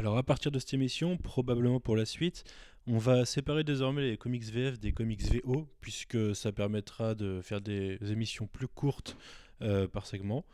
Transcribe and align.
Alors 0.00 0.16
à 0.16 0.22
partir 0.22 0.50
de 0.50 0.58
cette 0.58 0.72
émission, 0.72 1.18
probablement 1.18 1.78
pour 1.78 1.94
la 1.94 2.06
suite, 2.06 2.44
on 2.86 2.96
va 2.96 3.26
séparer 3.26 3.64
désormais 3.64 4.00
les 4.00 4.16
comics 4.16 4.44
VF 4.44 4.80
des 4.80 4.92
comics 4.92 5.20
VO, 5.20 5.68
puisque 5.82 6.34
ça 6.34 6.52
permettra 6.52 7.14
de 7.14 7.42
faire 7.42 7.60
des 7.60 7.98
émissions 8.10 8.46
plus 8.46 8.66
courtes 8.66 9.18
euh, 9.60 9.86
par 9.86 10.06
segment 10.06 10.46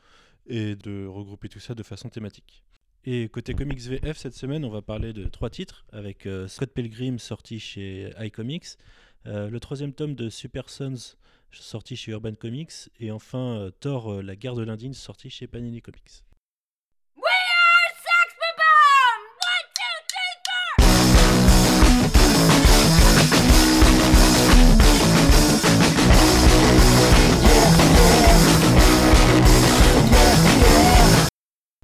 et 0.49 0.75
de 0.75 1.07
regrouper 1.07 1.49
tout 1.49 1.61
ça 1.61 1.77
de 1.77 1.85
façon 1.85 2.09
thématique. 2.09 2.65
Et 3.05 3.29
côté 3.29 3.55
comics 3.55 3.79
VF, 3.79 4.17
cette 4.17 4.35
semaine, 4.35 4.65
on 4.65 4.69
va 4.69 4.83
parler 4.83 5.13
de 5.13 5.29
trois 5.29 5.49
titres, 5.49 5.87
avec 5.93 6.27
euh, 6.27 6.49
Scott 6.49 6.73
Pilgrim 6.75 7.21
sorti 7.21 7.61
chez 7.61 8.13
iComics, 8.19 8.79
euh, 9.27 9.49
le 9.49 9.61
troisième 9.61 9.93
tome 9.93 10.17
de 10.17 10.29
Super 10.29 10.71
Sons 10.71 11.15
sorti 11.53 11.95
chez 11.95 12.11
Urban 12.11 12.35
Comics, 12.35 12.91
et 12.99 13.13
enfin 13.13 13.71
Thor, 13.79 14.25
la 14.25 14.35
guerre 14.35 14.57
de 14.57 14.65
l'Indine 14.65 14.93
sorti 14.93 15.31
chez 15.31 15.47
Panini 15.47 15.83
Comics. 15.83 16.25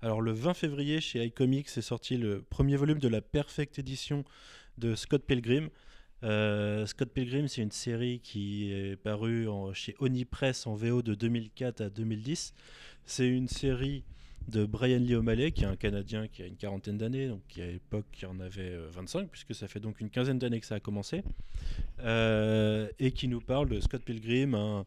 Alors 0.05 0.20
le 0.20 0.33
20 0.33 0.55
février 0.55 1.01
chez 1.01 1.24
iComics 1.24 1.69
est 1.77 1.80
sorti 1.80 2.16
le 2.16 2.42
premier 2.42 2.74
volume 2.74 2.98
de 2.98 3.06
la 3.06 3.20
Perfect 3.20 3.79
Edition 3.79 4.25
de 4.77 4.97
Scott 4.97 5.23
Pilgrim. 5.25 5.69
Euh, 6.25 6.84
Scott 6.87 7.11
Pilgrim, 7.11 7.47
c'est 7.47 7.62
une 7.62 7.70
série 7.70 8.19
qui 8.19 8.73
est 8.73 8.97
parue 8.97 9.47
chez 9.75 9.95
Oni 10.01 10.25
Press 10.25 10.66
en 10.66 10.75
VO 10.75 11.02
de 11.02 11.15
2004 11.15 11.83
à 11.83 11.88
2010. 11.88 12.52
C'est 13.05 13.28
une 13.28 13.47
série 13.47 14.02
de 14.48 14.66
Brian 14.66 14.98
Lee 14.98 15.15
O'Malley, 15.15 15.52
qui 15.52 15.62
est 15.62 15.69
un 15.69 15.77
Canadien 15.77 16.27
qui 16.27 16.42
a 16.42 16.47
une 16.47 16.56
quarantaine 16.56 16.98
d'années, 16.98 17.28
donc 17.28 17.42
qui 17.47 17.62
à 17.62 17.66
l'époque 17.66 18.27
en 18.28 18.41
avait 18.41 18.77
25, 18.77 19.20
euh, 19.20 19.27
puisque 19.30 19.55
ça 19.55 19.69
fait 19.69 19.78
donc 19.78 20.00
une 20.00 20.11
quinzaine 20.11 20.41
d'années 20.41 20.59
que 20.59 20.66
ça 20.66 20.75
a 20.75 20.80
commencé, 20.80 21.22
euh, 22.00 22.89
et 22.98 23.12
qui 23.12 23.28
nous 23.28 23.41
parle 23.41 23.69
de 23.69 23.78
Scott 23.78 24.03
Pilgrim, 24.03 24.56
un, 24.56 24.84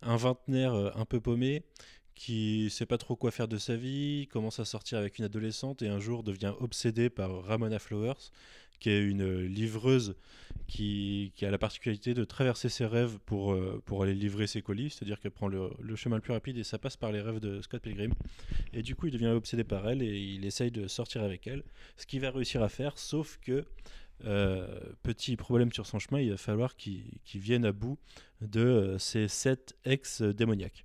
un 0.00 0.16
un 0.16 1.04
peu 1.04 1.20
paumé, 1.20 1.64
qui 2.14 2.70
sait 2.70 2.86
pas 2.86 2.98
trop 2.98 3.16
quoi 3.16 3.30
faire 3.30 3.48
de 3.48 3.58
sa 3.58 3.76
vie, 3.76 4.28
commence 4.30 4.60
à 4.60 4.64
sortir 4.64 4.98
avec 4.98 5.18
une 5.18 5.24
adolescente 5.24 5.82
et 5.82 5.88
un 5.88 6.00
jour 6.00 6.22
devient 6.22 6.52
obsédé 6.60 7.10
par 7.10 7.44
Ramona 7.44 7.78
Flowers, 7.78 8.30
qui 8.80 8.90
est 8.90 9.02
une 9.02 9.44
livreuse 9.44 10.14
qui, 10.66 11.32
a 11.42 11.50
la 11.50 11.58
particularité 11.58 12.14
de 12.14 12.24
traverser 12.24 12.68
ses 12.68 12.86
rêves 12.86 13.18
pour, 13.26 13.52
euh, 13.52 13.82
aller 14.02 14.14
livrer 14.14 14.46
ses 14.46 14.62
colis, 14.62 14.90
c'est-à-dire 14.90 15.20
qu'elle 15.20 15.30
prend 15.30 15.48
le, 15.48 15.70
chemin 15.96 16.16
le 16.16 16.22
plus 16.22 16.32
rapide 16.32 16.56
et 16.58 16.64
ça 16.64 16.78
passe 16.78 16.96
par 16.96 17.12
les 17.12 17.20
rêves 17.20 17.40
de 17.40 17.60
Scott 17.60 17.82
Pilgrim. 17.82 18.12
Et 18.72 18.82
du 18.82 18.94
coup, 18.94 19.06
il 19.06 19.12
devient 19.12 19.28
obsédé 19.28 19.64
par 19.64 19.88
elle 19.88 20.02
et 20.02 20.18
il 20.18 20.44
essaye 20.44 20.70
de 20.70 20.86
sortir 20.88 21.22
avec 21.22 21.46
elle, 21.46 21.62
ce 21.96 22.06
qu'il 22.06 22.20
va 22.20 22.30
réussir 22.30 22.62
à 22.62 22.68
faire, 22.68 22.98
sauf 22.98 23.38
que 23.42 23.64
euh, 24.24 24.80
petit 25.02 25.36
problème 25.36 25.72
sur 25.72 25.86
son 25.86 25.98
chemin, 25.98 26.20
il 26.20 26.30
va 26.30 26.36
falloir 26.36 26.76
qu'il 26.76 27.18
vienne 27.34 27.64
à 27.64 27.72
bout 27.72 27.98
de 28.40 28.60
euh, 28.60 28.98
ses 28.98 29.28
sept 29.28 29.76
ex 29.84 30.22
démoniaques 30.22 30.84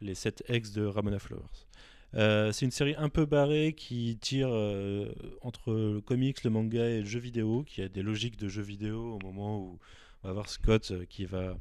les 0.00 0.14
7 0.14 0.44
ex 0.48 0.72
de 0.72 0.84
Ramona 0.84 1.18
Flowers. 1.18 1.66
Euh, 2.14 2.52
c'est 2.52 2.64
une 2.64 2.70
série 2.70 2.94
un 2.96 3.08
peu 3.08 3.26
barrée 3.26 3.74
qui 3.76 4.18
tire 4.20 4.48
euh, 4.50 5.12
entre 5.42 5.72
le 5.72 6.00
comics, 6.00 6.42
le 6.42 6.50
manga 6.50 6.88
et 6.88 7.00
le 7.00 7.04
jeu 7.04 7.20
vidéo, 7.20 7.64
qui 7.64 7.82
a 7.82 7.88
des 7.88 8.02
logiques 8.02 8.38
de 8.38 8.48
jeu 8.48 8.62
vidéo 8.62 9.14
au 9.14 9.18
moment 9.18 9.58
où 9.58 9.78
on 10.22 10.28
va 10.28 10.32
voir 10.32 10.48
Scott 10.48 10.90
euh, 10.90 11.04
qui 11.04 11.24
va 11.24 11.56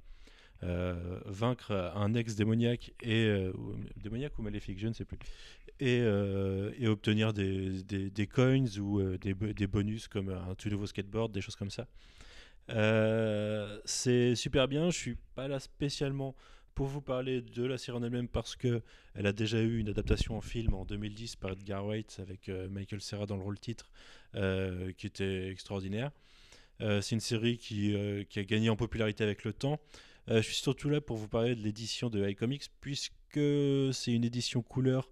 vaincre 1.26 1.72
un 1.96 2.16
ex 2.16 2.36
démoniaque 2.36 2.92
et 3.04 3.32
démoniaque 3.96 4.40
ou 4.40 4.42
maléfique, 4.42 4.80
je 4.80 4.88
ne 4.88 4.94
sais 4.94 5.06
plus, 5.06 5.20
et, 5.80 5.98
et 6.00 6.88
obtenir 6.88 7.32
des, 7.32 7.84
des, 7.84 8.26
coins 8.26 8.66
ou 8.80 9.04
des, 9.20 9.36
des, 9.36 9.68
bonus 9.68 10.08
comme 10.08 10.30
un 10.30 10.56
tout 10.56 10.70
nouveau 10.70 10.88
skateboard, 10.88 11.32
des 11.32 11.42
choses 11.42 11.56
comme 11.56 11.70
ça. 11.70 11.86
c'est 13.86 14.34
super 14.34 14.68
bien. 14.68 14.90
Je 14.90 14.98
suis 14.98 15.18
pas 15.36 15.48
là 15.48 15.60
spécialement 15.60 16.34
pour 16.78 16.86
vous 16.86 17.02
parler 17.02 17.42
de 17.42 17.66
la 17.66 17.80
série 17.80 17.98
en 17.98 18.04
elle-même 18.04 18.28
parce 18.28 18.56
que 18.56 18.84
elle 19.16 19.26
a 19.26 19.34
déjà 19.34 19.60
eu 19.60 19.80
une 19.80 19.90
adaptation 19.90 20.38
en 20.38 20.42
film 20.42 20.76
en 20.76 20.86
2010 20.86 21.36
par 21.38 21.54
Edgar 21.54 21.84
Wright 21.84 22.20
avec 22.20 22.50
euh, 22.50 22.70
Michael 22.70 23.02
Serra 23.02 23.26
dans 23.26 23.36
le 23.36 23.42
rôle 23.42 23.58
titre 23.58 23.90
euh, 24.36 24.92
qui 24.96 25.08
était 25.08 25.50
extraordinaire. 25.50 26.12
Euh, 26.82 27.02
c'est 27.02 27.16
une 27.16 27.20
série 27.20 27.58
qui, 27.58 27.96
a 27.96 28.44
gagné 28.44 28.70
en 28.70 28.76
popularité 28.76 29.24
avec 29.24 29.44
le 29.44 29.54
temps. 29.54 29.80
je 30.28 30.40
suis 30.42 30.54
surtout 30.54 30.90
là 30.90 31.02
pour 31.02 31.18
vous 31.18 31.28
parler 31.28 31.56
de 31.56 31.64
l'édition 31.64 32.12
de 32.12 32.30
iComics 32.30 32.70
puisque 32.80 33.14
c'est 33.34 34.12
une 34.14 34.24
édition 34.24 34.62
couleur 34.62 35.10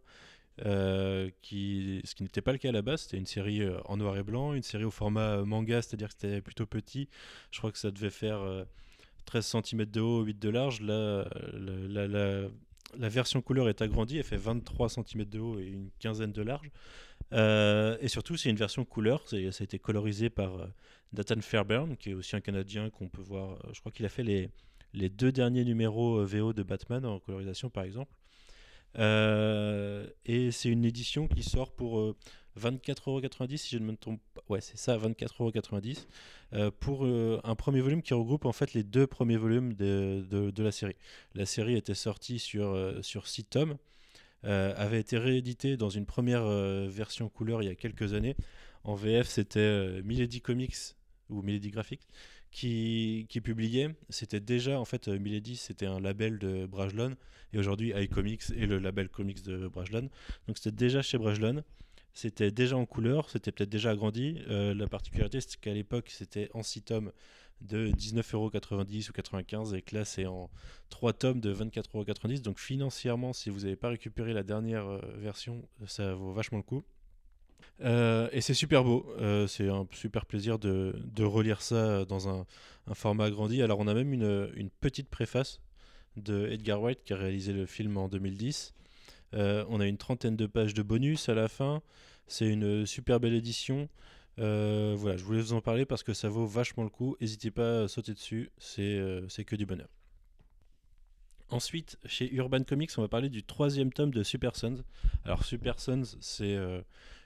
qui, 1.41 2.01
ce 2.05 2.13
qui 2.13 2.21
n'était 2.21 2.41
pas 2.41 2.51
le 2.51 2.59
cas 2.59 2.69
à 2.69 2.73
la 2.73 2.83
base, 2.83 3.01
c'était 3.01 3.17
une 3.17 3.25
série 3.25 3.63
en 3.85 3.97
noir 3.97 4.15
et 4.17 4.23
blanc, 4.23 4.53
une 4.53 4.61
série 4.61 4.83
au 4.83 4.91
format 4.91 5.37
manga, 5.43 5.81
c'est-à-dire 5.81 6.09
que 6.09 6.13
c'était 6.13 6.41
plutôt 6.41 6.67
petit. 6.67 7.09
Je 7.49 7.57
crois 7.57 7.71
que 7.71 7.79
ça 7.79 7.89
devait 7.89 8.11
faire 8.11 8.67
13 9.25 9.57
cm 9.63 9.85
de 9.85 10.01
haut, 10.01 10.23
8 10.23 10.39
de 10.39 10.49
large. 10.49 10.81
La, 10.81 11.25
la, 12.97 13.09
version 13.09 13.41
couleur 13.41 13.67
est 13.67 13.81
agrandie, 13.81 14.17
elle 14.17 14.23
fait 14.23 14.37
23 14.37 14.89
cm 14.89 15.25
de 15.25 15.39
haut 15.39 15.59
et 15.59 15.65
une 15.65 15.89
quinzaine 15.99 16.31
de 16.31 16.41
large. 16.41 16.71
Euh, 17.33 17.97
et 17.99 18.07
surtout, 18.07 18.37
c'est 18.37 18.49
une 18.49 18.55
version 18.55 18.85
couleur, 18.85 19.27
ça 19.27 19.35
a 19.37 19.63
été 19.63 19.79
colorisé 19.79 20.29
par 20.29 20.55
euh, 20.55 20.67
Nathan 21.13 21.41
Fairbairn, 21.41 21.97
qui 21.97 22.11
est 22.11 22.13
aussi 22.13 22.35
un 22.35 22.41
Canadien 22.41 22.89
qu'on 22.89 23.09
peut 23.09 23.21
voir. 23.21 23.53
Euh, 23.53 23.69
je 23.73 23.79
crois 23.79 23.91
qu'il 23.91 24.05
a 24.05 24.09
fait 24.09 24.23
les 24.23 25.09
deux 25.09 25.31
derniers 25.31 25.65
numéros 25.65 26.23
VO 26.23 26.53
de 26.53 26.63
Batman 26.63 27.05
en 27.05 27.19
colorisation, 27.19 27.69
par 27.69 27.83
exemple. 27.83 28.13
et 28.97 30.51
c'est 30.51 30.69
une 30.69 30.85
édition 30.85 31.27
qui 31.27 31.43
sort 31.43 31.71
pour 31.73 32.15
24,90€ 32.59 33.57
si 33.57 33.75
je 33.75 33.79
ne 33.79 33.85
me 33.85 33.95
trompe 33.95 34.21
pas. 34.33 34.41
Ouais, 34.49 34.61
c'est 34.61 34.77
ça, 34.77 34.97
24,90€ 34.97 36.05
euh, 36.53 36.71
pour 36.79 37.05
euh, 37.05 37.39
un 37.43 37.55
premier 37.55 37.81
volume 37.81 38.01
qui 38.01 38.13
regroupe 38.13 38.45
en 38.45 38.51
fait 38.51 38.73
les 38.73 38.83
deux 38.83 39.07
premiers 39.07 39.37
volumes 39.37 39.73
de, 39.73 40.25
de, 40.29 40.63
la 40.63 40.71
série. 40.71 40.95
La 41.33 41.45
série 41.45 41.75
était 41.75 41.95
sortie 41.95 42.39
sur, 42.39 42.67
euh, 42.67 43.01
sur 43.01 43.27
6 43.27 43.45
tomes, 43.45 43.77
avait 44.43 44.99
été 44.99 45.17
rééditée 45.17 45.75
dans 45.75 45.89
une 45.89 46.05
première 46.05 46.45
version 46.87 47.29
couleur 47.29 47.63
il 47.63 47.65
y 47.65 47.71
a 47.71 47.73
quelques 47.73 48.13
années. 48.13 48.35
En 48.83 48.93
VF, 48.93 49.27
c'était 49.27 50.03
Milady 50.03 50.39
Comics 50.39 50.75
ou 51.29 51.41
Milady 51.41 51.71
Graphics 51.71 52.03
qui, 52.51 53.25
qui 53.27 53.41
publiait. 53.41 53.95
C'était 54.09 54.39
déjà, 54.39 54.79
en 54.79 54.85
fait, 54.85 55.07
Milady, 55.07 55.55
c'était 55.55 55.87
un 55.87 55.99
label 55.99 56.37
de 56.37 56.67
Brajlon, 56.67 57.15
et 57.55 57.57
aujourd'hui, 57.57 57.93
iComics 57.95 58.49
est 58.49 58.65
le 58.65 58.79
label 58.79 59.07
comics 59.07 59.41
de 59.43 59.69
Brajlon. 59.69 60.09
Donc 60.47 60.57
c'était 60.57 60.75
déjà 60.75 61.01
chez 61.01 61.17
Brajlon. 61.17 61.63
C'était 62.15 62.49
déjà 62.49 62.77
en 62.77 62.85
couleur, 62.85 63.29
c'était 63.29 63.51
peut-être 63.51 63.69
déjà 63.69 63.89
agrandi. 63.91 64.39
Euh, 64.47 64.73
la 64.73 64.87
particularité, 64.87 65.41
c'est 65.41 65.59
qu'à 65.59 65.73
l'époque, 65.73 66.09
c'était 66.09 66.49
en 66.53 66.63
6 66.63 66.81
tomes 66.83 67.11
de 67.59 67.89
19,90€ 67.89 69.09
ou 69.09 69.11
95 69.11 69.73
et 69.73 69.81
que 69.81 69.95
là, 69.95 70.05
c'est 70.05 70.25
en 70.25 70.49
3 70.91 71.11
tomes 71.11 71.41
de 71.41 71.53
24,90€. 71.53 72.41
Donc 72.41 72.57
financièrement, 72.57 73.33
si 73.33 73.49
vous 73.49 73.59
n'avez 73.59 73.75
pas 73.75 73.89
récupéré 73.89 74.31
la 74.31 74.43
dernière 74.43 74.87
euh, 74.87 75.01
version, 75.17 75.67
ça 75.87 76.15
vaut 76.15 76.31
vachement 76.31 76.57
le 76.57 76.63
coup. 76.63 76.85
Euh, 77.81 78.29
et 78.31 78.39
c'est 78.39 78.53
super 78.53 78.85
beau, 78.85 79.05
c'est 79.49 79.67
un 79.67 79.85
super 79.91 80.25
plaisir 80.25 80.57
de, 80.57 80.95
relire 81.19 81.61
ça 81.61 82.05
dans 82.05 82.29
un, 82.29 82.45
format 82.93 83.25
agrandi. 83.25 83.61
Alors 83.61 83.79
on 83.79 83.87
a 83.87 83.93
même 83.93 84.13
une, 84.13 84.49
une, 84.55 84.69
petite 84.69 85.09
préface 85.09 85.59
de 86.15 86.47
Edgar 86.47 86.81
White 86.81 87.03
qui 87.03 87.11
a 87.11 87.17
réalisé 87.17 87.51
le 87.51 87.65
film 87.65 87.97
en 87.97 88.07
2010. 88.07 88.73
Euh, 89.35 89.65
on 89.69 89.79
a 89.79 89.87
une 89.87 89.97
trentaine 89.97 90.35
de 90.35 90.45
pages 90.45 90.73
de 90.73 90.81
bonus 90.81 91.29
à 91.29 91.33
la 91.33 91.47
fin. 91.47 91.81
C'est 92.27 92.47
une 92.47 92.85
super 92.85 93.19
belle 93.19 93.33
édition. 93.33 93.89
Euh, 94.39 94.95
voilà, 94.97 95.17
je 95.17 95.23
voulais 95.23 95.41
vous 95.41 95.53
en 95.53 95.61
parler 95.61 95.85
parce 95.85 96.03
que 96.03 96.13
ça 96.13 96.29
vaut 96.29 96.45
vachement 96.45 96.83
le 96.83 96.89
coup. 96.89 97.15
N'hésitez 97.21 97.51
pas 97.51 97.83
à 97.83 97.87
sauter 97.87 98.13
dessus, 98.13 98.51
euh, 98.79 99.25
c'est 99.29 99.45
que 99.45 99.55
du 99.55 99.65
bonheur. 99.65 99.89
Ensuite, 101.49 101.97
chez 102.05 102.33
Urban 102.33 102.63
Comics, 102.63 102.91
on 102.97 103.01
va 103.01 103.07
parler 103.07 103.29
du 103.29 103.43
troisième 103.43 103.93
tome 103.93 104.11
de 104.11 104.23
Super 104.23 104.55
Sons. 104.55 104.83
Alors, 105.25 105.43
Super 105.43 105.79
Sons, 105.79 106.17
c'est 106.19 106.57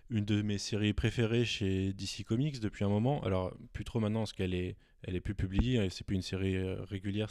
une 0.09 0.25
de 0.25 0.41
mes 0.41 0.57
séries 0.57 0.91
préférées 0.91 1.45
chez 1.45 1.93
DC 1.93 2.25
Comics 2.25 2.59
depuis 2.59 2.83
un 2.83 2.89
moment. 2.89 3.23
Alors, 3.23 3.55
plus 3.71 3.85
trop 3.85 4.01
maintenant 4.01 4.19
parce 4.19 4.33
qu'elle 4.33 4.53
est, 4.53 4.75
elle 5.03 5.15
est 5.15 5.21
plus 5.21 5.35
publiée, 5.35 5.89
c'est 5.89 6.05
plus 6.05 6.17
une 6.17 6.21
série 6.21 6.61
régulière. 6.83 7.29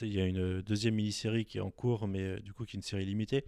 Il 0.00 0.12
y 0.12 0.20
a 0.20 0.24
une 0.24 0.62
deuxième 0.62 0.94
mini-série 0.94 1.44
qui 1.44 1.58
est 1.58 1.60
en 1.60 1.70
cours, 1.70 2.08
mais 2.08 2.40
du 2.40 2.54
coup 2.54 2.64
qui 2.64 2.76
est 2.76 2.78
une 2.78 2.82
série 2.82 3.04
limitée. 3.04 3.44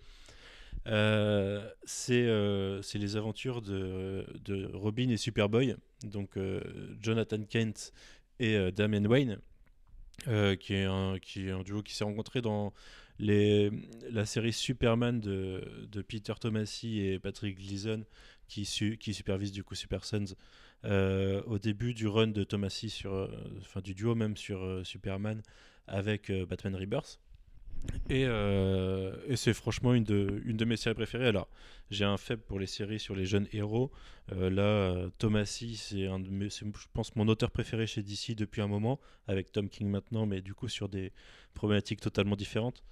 Euh, 0.86 1.68
euh, 2.10 2.82
c'est 2.82 2.98
les 2.98 3.16
aventures 3.16 3.62
de, 3.62 4.26
de, 4.44 4.70
Robin 4.72 5.08
et 5.10 5.16
Superboy, 5.16 5.76
donc 6.04 6.36
euh, 6.36 6.60
Jonathan 7.00 7.42
Kent 7.42 7.92
et 8.40 8.72
Damien 8.72 9.04
Wayne, 9.04 9.38
qui, 10.24 10.74
est 10.74 10.84
un, 10.84 11.18
qui 11.20 11.50
un 11.50 11.62
duo 11.62 11.82
qui 11.82 11.94
s'est 11.94 12.04
rencontré 12.04 12.40
dans 12.40 12.72
les, 13.18 13.70
la 14.10 14.24
série 14.24 14.52
Superman 14.52 15.20
de, 15.20 15.88
de, 15.90 16.02
Peter 16.02 16.34
Tomasi 16.40 17.00
et 17.00 17.18
Patrick 17.18 17.58
Gleason, 17.58 18.04
qui, 18.46 18.62
qui 18.98 19.14
supervise 19.14 19.52
du 19.52 19.64
coup 19.64 19.74
Super 19.74 20.04
Sons 20.04 20.36
au 20.84 21.58
début 21.58 21.94
du 21.94 22.06
run 22.06 22.28
de 22.28 22.44
Tomasi 22.44 22.90
sur, 22.90 23.28
enfin 23.60 23.80
du 23.80 23.94
duo 23.94 24.14
même 24.14 24.36
sur 24.36 24.86
Superman 24.86 25.42
avec 25.88 26.30
Batman 26.48 26.76
Rebirth. 26.76 27.18
Et, 28.10 28.24
euh, 28.26 29.14
et 29.26 29.36
c'est 29.36 29.52
franchement 29.52 29.92
une 29.94 30.04
de, 30.04 30.64
mes 30.64 30.76
séries 30.76 30.94
préférées. 30.94 31.28
Alors, 31.28 31.48
j'ai 31.90 32.04
un 32.04 32.16
faible 32.16 32.42
pour 32.42 32.58
les 32.58 32.66
séries 32.66 32.98
sur 32.98 33.14
les 33.14 33.26
jeunes 33.26 33.46
héros. 33.52 33.90
Euh, 34.32 34.50
là, 34.50 35.10
Thomasy, 35.18 35.76
c'est 35.76 36.06
un 36.06 36.18
de 36.20 36.28
mes- 36.28 36.48
je 36.50 36.64
pense, 36.92 37.14
mon 37.16 37.28
auteur 37.28 37.50
préféré 37.50 37.86
chez 37.86 38.02
DC 38.02 38.34
depuis 38.34 38.62
un 38.62 38.66
moment, 38.66 38.98
avec 39.26 39.52
Tom 39.52 39.68
King 39.68 39.88
maintenant, 39.88 40.26
mais 40.26 40.40
du 40.40 40.54
coup 40.54 40.68
sur 40.68 40.88
des 40.88 41.12
problématiques 41.54 42.00
totalement 42.00 42.36
différentes. 42.36 42.82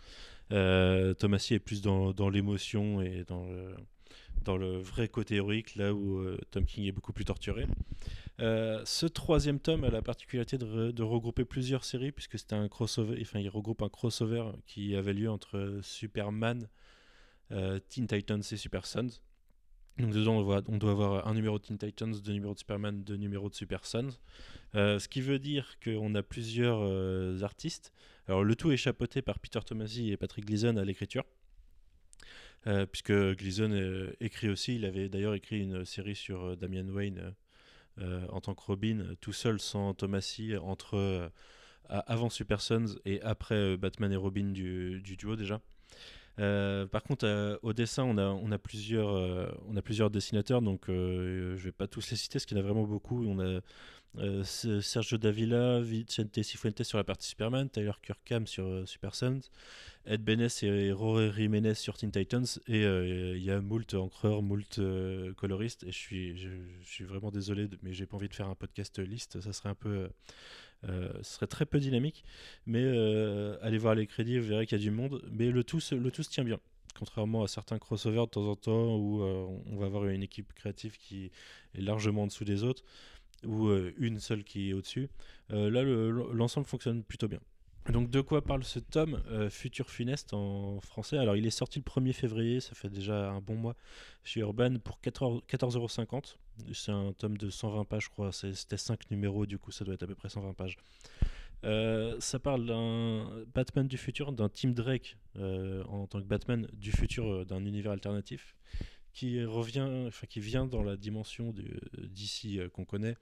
Euh, 0.53 1.15
Thomasy 1.15 1.55
est 1.55 1.59
plus 1.59 1.82
dans, 1.82 2.12
dans 2.12 2.29
l'émotion 2.29 3.00
et 3.03 3.25
dans 3.27 3.47
le, 3.47 3.75
dans 4.44 4.56
le 4.56 4.79
vrai 4.79 5.09
côté 5.09 5.37
héroïque, 5.37 5.77
là 5.77 5.93
où 5.94 6.19
euh, 6.19 6.39
Tom 6.50 6.65
King 6.65 6.85
est 6.87 6.93
beaucoup 6.93 7.12
plus 7.12 7.25
torturé. 7.25 7.67
Euh, 8.41 8.83
ce 8.85 9.06
troisième 9.06 9.59
tome 9.59 9.85
a 9.85 9.91
la 9.91 10.03
particularité 10.03 10.59
de, 10.59 10.67
re- 10.67 10.93
de 10.93 11.03
regrouper 11.03 11.44
plusieurs 11.47 11.85
séries, 11.85 12.12
puisque 12.12 12.38
c'était 12.38 12.55
un 12.55 12.69
crossover, 12.69 13.19
enfin 13.23 13.41
il 13.41 13.49
regroupe 13.49 13.81
un 13.81 13.88
crossover 13.88 14.44
qui 14.67 14.94
avait 14.94 15.15
lieu 15.15 15.31
entre 15.31 15.81
Superman, 15.83 16.69
euh, 17.53 17.79
Teen 17.88 18.06
Titans 18.06 18.43
et 18.50 18.56
Super 18.56 18.85
Sons. 18.85 19.09
Donc 19.99 20.11
dedans 20.12 20.37
on, 20.37 20.43
voit- 20.43 20.62
on 20.69 20.77
doit 20.77 20.91
avoir 20.91 21.27
un 21.27 21.33
numéro 21.33 21.59
de 21.59 21.65
Teen 21.65 21.79
Titans, 21.79 22.12
deux 22.12 22.33
numéros 22.33 22.53
de 22.53 22.59
Superman, 22.59 23.03
deux 23.03 23.17
numéros 23.17 23.49
de 23.49 23.55
Super 23.55 23.87
Sons. 23.87 24.11
Euh, 24.75 24.99
ce 24.99 25.09
qui 25.09 25.23
veut 25.23 25.39
dire 25.39 25.79
qu'on 25.82 26.15
a 26.15 26.23
plusieurs 26.23 27.43
artistes. 27.43 27.94
Alors 28.29 28.44
le 28.44 28.55
tout 28.55 28.71
est 28.71 28.77
chapeauté 28.77 29.23
par 29.23 29.39
Peter 29.39 29.61
Tomasi 29.65 30.11
et 30.11 30.19
Patrick 30.19 30.44
Gleason 30.44 30.77
à 30.77 30.85
l'écriture. 30.85 31.25
Puisque 32.91 33.12
Gleason 33.12 34.11
écrit 34.19 34.49
aussi, 34.49 34.75
il 34.75 34.85
avait 34.85 35.09
d'ailleurs 35.09 35.35
écrit 35.35 35.61
une 35.61 35.85
série 35.85 36.17
sur 36.17 36.56
Damian 36.56 36.89
Wayne 36.89 37.32
en 38.31 38.40
tant 38.40 38.54
que 38.54 38.62
Robin, 38.62 39.00
euh, 39.00 39.14
tout 39.20 39.32
seul 39.32 39.60
sans 39.60 39.94
Tomasi, 39.94 40.56
entre 40.56 40.96
euh, 40.96 41.28
avant 41.88 42.31
Super 42.31 42.60
Sons 42.60 42.96
et 43.04 43.20
après 43.22 43.54
euh, 43.54 43.76
Batman 43.76 44.12
et 44.12 44.16
Robin 44.16 44.50
du 44.52 45.00
duo 45.02 45.37
déjà. 45.37 45.60
Euh, 46.38 46.87
par 46.87 47.03
contre, 47.03 47.27
euh, 47.27 47.56
au 47.62 47.73
dessin, 47.73 48.05
on 48.05 48.19
a, 48.19 48.27
on 48.27 48.50
a, 48.53 48.59
plusieurs, 48.59 49.09
euh, 49.09 49.47
on 49.69 49.77
a 49.77 49.83
plusieurs 49.83 50.11
dessinateurs, 50.11 50.62
donc 50.62 50.85
je 50.88 51.55
vais 51.56 51.73
pas 51.73 51.87
tous 51.87 52.11
les 52.11 52.17
citer, 52.17 52.35
parce 52.35 52.47
qu'il 52.47 52.56
y 52.56 52.61
en 52.61 52.62
a 52.62 52.67
vraiment 52.67 52.85
beaucoup. 52.85 53.25
On 53.27 53.41
a 53.41 53.61
Sergio 54.44 55.19
Davila, 55.19 55.81
Vicente 55.81 56.43
Cifuentes 56.43 56.83
sur 56.83 56.97
la 56.97 57.05
partie 57.05 57.29
Superman, 57.29 57.69
Tyler 57.69 57.93
Kirkham 58.03 58.47
sur 58.47 58.88
Super 58.88 59.15
Sons, 59.15 59.41
Ed 60.06 60.23
Benes 60.23 60.49
et 60.62 60.91
Rory 60.91 61.31
Jiménez 61.35 61.75
sur 61.75 61.99
Teen 61.99 62.11
Titans, 62.11 62.47
et 62.67 62.82
il 62.82 63.43
y 63.43 63.50
a 63.50 63.61
moult 63.61 63.94
encreurs, 63.94 64.43
moult 64.43 64.81
coloristes, 65.37 65.85
et 65.85 65.93
je 65.93 65.99
suis, 65.99 66.39
je, 66.39 66.49
suis 66.82 67.05
vraiment 67.05 67.31
désolé, 67.31 67.69
mais 67.82 67.93
j'ai 67.93 68.06
pas 68.06 68.17
envie 68.17 68.29
de 68.29 68.35
faire 68.35 68.49
un 68.49 68.55
podcast 68.55 68.99
liste, 68.99 69.41
ça 69.41 69.53
serait 69.53 69.71
un 69.71 69.75
peu... 69.75 70.09
euh, 70.84 71.12
ce 71.23 71.34
serait 71.34 71.46
très 71.46 71.67
peu 71.67 71.78
dynamique, 71.81 72.25
mais 72.67 72.82
euh, 72.82 73.56
allez 73.62 73.78
voir 73.78 73.94
les 73.94 74.06
crédits, 74.06 74.38
vous 74.38 74.46
verrez 74.49 74.67
qu'il 74.67 74.78
y 74.78 74.81
a 74.81 74.84
du 74.84 74.90
monde, 74.90 75.23
mais 75.31 75.50
le 75.50 75.64
tout, 75.64 75.81
le 75.93 76.11
tout 76.11 76.23
se 76.23 76.31
tient 76.31 76.44
bien. 76.44 76.61
Contrairement 76.99 77.43
à 77.43 77.49
certains 77.49 77.78
crossovers 77.78 78.26
de 78.26 78.31
temps 78.31 78.49
en 78.49 78.56
temps 78.56 78.96
où 78.96 79.23
euh, 79.23 79.46
on 79.67 79.76
va 79.76 79.87
avoir 79.87 80.06
une 80.06 80.23
équipe 80.23 80.52
créative 80.55 80.96
qui 80.96 81.31
est 81.75 81.81
largement 81.81 82.23
en 82.23 82.26
dessous 82.26 82.44
des 82.44 82.62
autres, 82.62 82.82
ou 83.44 83.70
une 83.99 84.19
seule 84.19 84.44
qui 84.44 84.70
est 84.70 84.73
au-dessus, 84.73 85.08
là 85.50 85.69
le- 85.82 86.11
l'ensemble 86.32 86.67
fonctionne 86.67 87.05
plutôt 87.05 87.29
bien. 87.29 87.38
Donc 87.93 88.11
de 88.11 88.21
quoi 88.21 88.43
parle 88.43 88.65
ce 88.65 88.79
tome 88.79 89.23
euh, 89.29 89.49
Futur 89.49 89.91
Funeste 89.91 90.35
en 90.35 90.81
français? 90.81 91.19
Alors 91.19 91.37
il 91.37 91.47
est 91.47 91.50
sorti 91.50 91.79
le 91.79 91.85
1er 91.85 92.12
février, 92.12 92.61
ça 92.61 92.75
fait 92.75 92.88
déjà 92.91 93.31
un 93.31 93.41
bon 93.41 93.55
mois 93.55 93.77
chez 94.25 94.41
Urban 94.41 94.79
pour 94.83 95.00
14 95.00 95.43
14,50€. 95.49 96.37
C'est 96.73 96.93
un 96.93 97.12
tome 97.12 97.37
de 97.37 97.49
120 97.49 97.85
pages 97.85 98.05
je 98.05 98.11
crois, 98.11 98.33
c'était 98.33 98.77
5 98.77 99.11
numéros 99.11 99.47
du 99.47 99.59
coup 99.59 99.71
ça 99.71 99.85
doit 99.85 99.94
être 99.94 100.03
à 100.03 100.06
peu 100.06 100.15
près 100.15 100.29
120 100.29 100.53
pages. 100.55 100.77
Euh, 101.65 102.17
ça 102.21 102.38
parle 102.38 102.67
d'un 102.67 103.31
Batman 103.55 103.89
du 103.89 103.97
futur, 103.97 104.32
d'un 104.32 104.49
Tim 104.49 104.71
Drake 104.71 105.17
euh, 105.37 105.82
en 105.85 106.06
tant 106.06 106.21
que 106.21 106.27
Batman 106.27 106.69
du 106.73 106.93
futur 106.93 107.27
euh, 107.27 107.44
d'un 107.44 107.65
univers 107.65 107.93
alternatif 107.93 108.55
qui 109.12 109.43
revient, 109.43 110.05
enfin 110.06 110.27
qui 110.27 110.41
vient 110.41 110.67
dans 110.67 110.82
la 110.82 110.97
dimension 110.97 111.55
d'ici 111.97 112.61
qu'on 112.75 112.85
connaît 112.85 113.17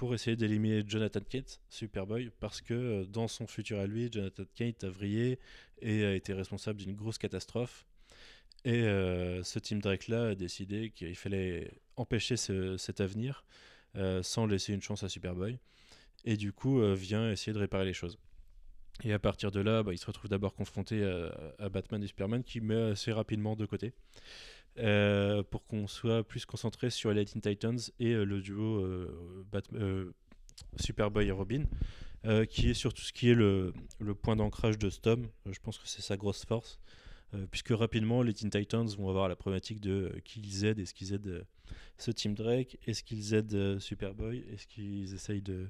pour 0.00 0.14
essayer 0.14 0.34
d'éliminer 0.34 0.82
Jonathan 0.86 1.20
Kent, 1.20 1.60
Superboy, 1.68 2.30
parce 2.40 2.62
que 2.62 2.72
euh, 2.72 3.04
dans 3.04 3.28
son 3.28 3.46
futur 3.46 3.78
à 3.78 3.86
lui, 3.86 4.08
Jonathan 4.10 4.44
Kent 4.54 4.84
a 4.84 4.88
vrillé 4.88 5.38
et 5.82 6.06
a 6.06 6.14
été 6.14 6.32
responsable 6.32 6.78
d'une 6.78 6.94
grosse 6.94 7.18
catastrophe. 7.18 7.84
Et 8.64 8.84
euh, 8.84 9.42
ce 9.42 9.58
Team 9.58 9.78
Drake-là 9.82 10.28
a 10.28 10.34
décidé 10.34 10.88
qu'il 10.88 11.14
fallait 11.16 11.70
empêcher 11.96 12.38
ce- 12.38 12.78
cet 12.78 13.02
avenir 13.02 13.44
euh, 13.96 14.22
sans 14.22 14.46
laisser 14.46 14.72
une 14.72 14.80
chance 14.80 15.02
à 15.02 15.10
Superboy. 15.10 15.58
Et 16.24 16.38
du 16.38 16.54
coup, 16.54 16.80
vient 16.94 17.30
essayer 17.30 17.52
de 17.52 17.58
réparer 17.58 17.84
les 17.84 17.92
choses. 17.92 18.16
Et 19.04 19.12
à 19.12 19.18
partir 19.18 19.50
de 19.50 19.60
là, 19.60 19.82
bah, 19.82 19.92
il 19.92 19.98
se 19.98 20.06
retrouve 20.06 20.30
d'abord 20.30 20.54
confronté 20.54 21.04
à, 21.04 21.30
à 21.58 21.68
Batman 21.68 22.02
et 22.02 22.06
Superman 22.06 22.42
qui 22.42 22.62
met 22.62 22.90
assez 22.92 23.12
rapidement 23.12 23.54
de 23.54 23.66
côté. 23.66 23.92
Euh, 24.78 25.42
pour 25.42 25.66
qu'on 25.66 25.86
soit 25.88 26.22
plus 26.22 26.46
concentré 26.46 26.90
sur 26.90 27.12
les 27.12 27.24
Teen 27.24 27.42
Titans 27.42 27.78
et 27.98 28.12
euh, 28.12 28.24
le 28.24 28.40
duo 28.40 28.78
euh, 28.78 30.12
Superboy 30.78 31.26
et 31.26 31.32
Robin, 31.32 31.64
qui 32.48 32.70
est 32.70 32.74
sur 32.74 32.94
tout 32.94 33.02
ce 33.02 33.12
qui 33.12 33.30
est 33.30 33.34
le, 33.34 33.72
point 34.22 34.36
d'ancrage 34.36 34.78
de 34.78 34.88
Stom. 34.88 35.26
Euh, 35.46 35.52
je 35.52 35.60
pense 35.60 35.76
que 35.78 35.88
c'est 35.88 36.02
sa 36.02 36.16
grosse 36.16 36.44
force, 36.44 36.78
puisque 37.50 37.70
rapidement 37.70 38.22
les 38.22 38.32
Teen 38.32 38.50
Titans 38.50 38.86
vont 38.96 39.08
avoir 39.08 39.28
la 39.28 39.36
problématique 39.36 39.80
de 39.80 40.14
qui 40.24 40.40
ils 40.40 40.64
aident, 40.64 40.78
est-ce 40.78 40.94
qu'ils 40.94 41.12
aident 41.12 41.44
ce 41.98 42.10
Team 42.10 42.34
Drake, 42.34 42.78
est-ce 42.86 43.02
qu'ils 43.02 43.34
aident 43.34 43.78
Superboy, 43.78 44.44
est-ce 44.52 44.66
qu'ils 44.66 45.14
essayent 45.14 45.42
de, 45.42 45.68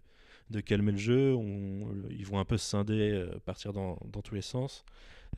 calmer 0.60 0.92
le 0.92 0.98
jeu, 0.98 1.36
ils 2.10 2.26
vont 2.26 2.38
un 2.38 2.44
peu 2.44 2.58
se 2.58 2.66
scinder, 2.66 3.28
partir 3.44 3.72
dans 3.72 3.96
tous 4.22 4.34
les 4.34 4.42
sens. 4.42 4.84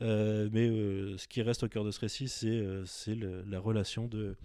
Euh, 0.01 0.49
mais 0.51 0.67
euh, 0.67 1.17
ce 1.17 1.27
qui 1.27 1.41
reste 1.41 1.63
au 1.63 1.69
cœur 1.69 1.83
de 1.83 1.91
ce 1.91 1.99
récit, 1.99 2.27
c'est 2.27 2.47
euh, 2.47 3.43
la 3.47 3.59
relation 3.59 4.07
de, 4.07 4.35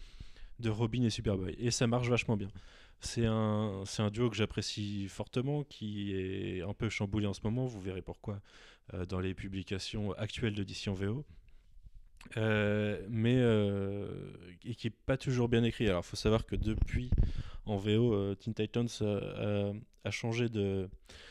de 0.60 0.70
Robin 0.70 1.02
et 1.02 1.10
Superboy. 1.10 1.54
Et 1.58 1.70
ça 1.70 1.86
marche 1.86 2.08
vachement 2.08 2.36
bien. 2.36 2.50
C'est 3.00 3.26
un, 3.26 3.84
un 3.98 4.10
duo 4.10 4.28
que 4.28 4.36
j'apprécie 4.36 5.08
fortement, 5.08 5.62
qui 5.64 6.14
est 6.14 6.62
un 6.62 6.74
peu 6.74 6.88
chamboulé 6.88 7.26
en 7.26 7.34
ce 7.34 7.40
moment, 7.44 7.64
vous 7.64 7.80
verrez 7.80 8.02
pourquoi, 8.02 8.40
dans 9.08 9.20
les 9.20 9.34
publications 9.34 10.12
actuelles 10.14 10.54
de 10.54 10.64
DC 10.64 10.88
en 10.88 10.94
VO. 10.94 11.24
Euh, 12.36 13.00
mais 13.08 13.36
euh, 13.36 14.08
et 14.64 14.74
qui 14.74 14.88
est 14.88 14.90
pas 15.06 15.16
toujours 15.16 15.48
bien 15.48 15.62
écrit. 15.64 15.88
Alors, 15.88 16.02
il 16.04 16.08
faut 16.08 16.16
savoir 16.16 16.44
que 16.46 16.56
depuis 16.56 17.10
en 17.66 17.76
VO, 17.76 18.14
euh, 18.14 18.34
Teen 18.34 18.54
Titans 18.54 18.88
a, 19.00 19.72
a- 20.04 20.10
changé 20.10 20.48
de 20.48 20.88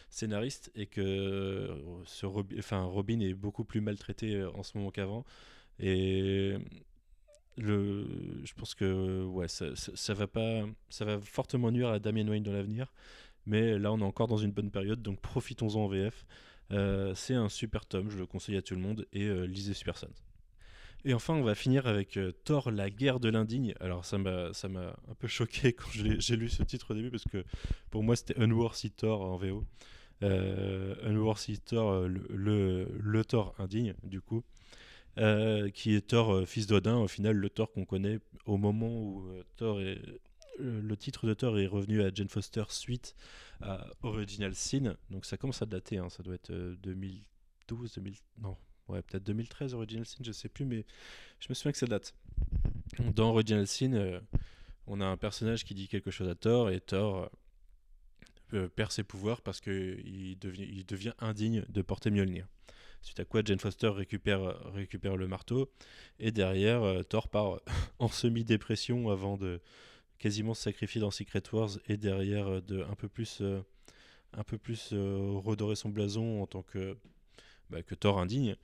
scénariste 0.10 0.72
et 0.76 0.86
que 0.86 1.02
euh, 1.02 2.04
ce 2.06 2.26
Robin 2.26 3.20
est 3.22 3.34
beaucoup 3.34 3.64
plus 3.64 3.82
maltraité 3.82 4.36
euh, 4.36 4.52
en 4.52 4.64
ce 4.64 4.78
moment 4.78 4.92
qu'avant. 4.92 5.26
Et 5.80 6.56
le, 7.58 8.08
je 8.44 8.54
pense 8.54 8.76
que 8.76 9.24
ouais, 9.26 9.48
ça, 9.48 10.14
va 10.14 10.28
pas, 10.28 10.64
ça 10.90 11.06
va 11.06 11.20
fortement 11.20 11.72
nuire 11.72 11.90
à 11.90 12.00
Damien 12.00 12.28
Wayne 12.28 12.44
dans 12.44 12.52
l'avenir. 12.54 12.94
Mais 13.46 13.80
là, 13.80 13.92
on 13.94 14.00
est 14.00 14.04
encore 14.04 14.28
dans 14.28 14.38
une 14.38 14.52
bonne 14.52 14.72
période, 14.72 15.02
donc 15.02 15.22
profitons-en 15.22 15.86
en 15.86 15.88
VF. 15.88 16.26
Euh, 16.72 17.16
c'est 17.16 17.34
un 17.36 17.50
super 17.50 17.86
tome, 17.86 18.10
je 18.10 18.18
le 18.18 18.26
conseille 18.26 18.58
à 18.58 18.62
tout 18.62 18.76
le 18.76 18.82
monde 18.82 19.08
et 19.14 19.24
euh, 19.26 19.46
lisez 19.48 19.74
Super 19.74 19.98
Sons. 19.98 20.10
Et 21.08 21.14
enfin, 21.14 21.36
on 21.36 21.42
va 21.42 21.56
finir 21.56 21.88
avec 21.88 22.18
euh, 22.18 22.34
Thor, 22.44 22.70
la 22.70 22.90
guerre 22.90 23.22
de 23.22 23.30
l'indigne. 23.30 23.74
Alors, 23.80 24.04
ça 24.04 24.18
m'a, 24.18 24.54
ça 24.54 24.68
m'a 24.68 24.94
un 25.10 25.16
peu 25.18 25.30
choqué 25.30 25.72
quand 25.74 25.88
j'ai 25.94 26.36
lu 26.36 26.50
ce 26.50 26.64
titre 26.64 26.92
au 26.92 26.94
début, 26.96 27.10
parce 27.10 27.24
que 27.24 27.46
pour 27.92 28.04
moi, 28.04 28.18
c'était 28.18 28.38
Unworthy 28.38 28.92
Thor 28.92 29.22
en 29.22 29.38
VO. 29.38 29.64
Euh, 30.22 30.96
Unworthy 31.04 31.60
Thor, 31.60 31.92
euh, 31.92 32.08
le, 32.10 32.90
le, 33.00 33.24
Thor 33.24 33.56
indigne, 33.58 33.94
du 34.04 34.20
coup, 34.20 34.44
euh, 35.18 35.70
qui 35.70 35.96
est 35.96 36.08
Thor, 36.08 36.46
fils 36.46 36.68
d'Odin, 36.68 36.98
au 36.98 37.08
final, 37.08 37.38
le 37.38 37.50
Thor 37.50 37.72
qu'on 37.72 37.86
connaît 37.86 38.20
au 38.46 38.58
moment 38.58 38.90
où 38.90 39.26
Thor 39.56 39.80
est. 39.80 40.02
Le 40.60 40.98
titre 40.98 41.28
de 41.28 41.36
Thor 41.36 41.60
est 41.60 41.68
revenu 41.68 42.02
à 42.02 42.12
Jane 42.12 42.30
Foster 42.30 42.64
suite 42.70 43.16
à 43.62 43.88
Original 44.02 44.56
Sin, 44.56 44.98
donc 45.10 45.26
ça 45.26 45.38
commence 45.38 45.62
à 45.62 45.66
dater, 45.68 46.00
hein, 46.00 46.10
ça 46.10 46.24
doit 46.24 46.34
être 46.34 46.50
euh, 46.50 46.76
2012, 46.82 47.94
2000, 47.94 48.16
non, 48.40 48.58
ouais, 48.90 49.02
peut-être 49.02 49.24
2013 49.24 49.74
Original 49.74 50.06
Sin, 50.06 50.24
je 50.24 50.32
sais 50.32 50.50
plus, 50.50 50.66
mais 50.66 50.86
je 51.40 51.48
me 51.50 51.54
souviens 51.54 51.72
que 51.72 51.78
ça 51.78 51.88
date. 51.88 52.14
Dans 53.16 53.30
Original 53.30 53.68
Sin, 53.68 53.94
euh, 53.94 54.20
on 54.88 55.02
a 55.02 55.06
un 55.06 55.18
personnage 55.18 55.64
qui 55.64 55.74
dit 55.74 55.88
quelque 55.88 56.12
chose 56.12 56.30
à 56.30 56.36
Thor 56.36 56.70
et 56.70 56.80
Thor 56.80 57.30
euh, 58.54 58.68
perd 58.70 58.92
ses 58.92 59.04
pouvoirs 59.04 59.42
parce 59.42 59.62
qu'il 59.62 60.38
devient, 60.40 60.68
il 60.70 60.86
devient 60.86 61.14
indigne 61.20 61.64
de 61.70 61.82
porter 61.82 62.10
Mjolnir. 62.10 62.48
Suite 63.02 63.20
à 63.20 63.26
quoi 63.26 63.42
Jane 63.46 63.60
Foster 63.60 63.90
récupère, 63.90 64.60
récupère 64.74 65.18
le 65.18 65.28
marteau 65.28 65.72
et 66.20 66.32
derrière 66.32 66.84
euh, 66.84 67.04
Thor 67.04 67.28
part 67.28 67.60
en 68.00 68.08
semi-dépression 68.08 69.10
avant 69.10 69.38
de 69.38 69.62
quasiment 70.18 70.54
se 70.54 70.64
sacrifier 70.64 71.02
dans 71.02 71.12
Secret 71.12 71.44
Wars 71.52 71.72
et 71.88 71.98
derrière 71.98 72.48
euh, 72.48 72.62
de 72.62 72.82
un 72.84 72.96
peu 72.96 73.08
plus, 73.08 73.40
euh, 73.42 73.62
un 74.34 74.44
peu 74.44 74.58
plus 74.58 74.90
euh, 74.94 75.34
redorer 75.36 75.76
son 75.76 75.90
blason 75.90 76.42
en 76.42 76.48
tant 76.48 76.64
que 76.64 76.98
bah, 77.70 77.84
que 77.84 77.96
Thor 77.96 78.20
indigne. 78.20 78.56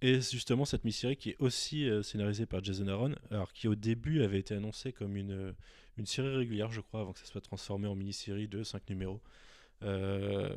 Et 0.00 0.20
justement 0.20 0.64
cette 0.64 0.84
mini-série 0.84 1.16
qui 1.16 1.30
est 1.30 1.36
aussi 1.38 1.88
euh, 1.88 2.02
scénarisée 2.02 2.46
par 2.46 2.62
Jason 2.62 2.88
Aaron, 2.88 3.14
alors 3.30 3.52
qui 3.52 3.68
au 3.68 3.74
début 3.74 4.22
avait 4.22 4.40
été 4.40 4.54
annoncée 4.54 4.92
comme 4.92 5.16
une, 5.16 5.32
euh, 5.32 5.52
une 5.96 6.06
série 6.06 6.34
régulière, 6.34 6.72
je 6.72 6.80
crois, 6.80 7.00
avant 7.00 7.12
que 7.12 7.20
ça 7.20 7.26
soit 7.26 7.40
transformé 7.40 7.86
en 7.86 7.94
mini-série 7.94 8.48
de 8.48 8.62
5 8.64 8.88
numéros. 8.90 9.20
Euh, 9.84 10.48